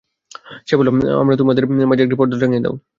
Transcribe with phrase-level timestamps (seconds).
[0.67, 2.75] সে বলল, তোমরা তোমাদের ও আমার মাঝে একটি পর্দা টাঙ্গিয়ে দাও।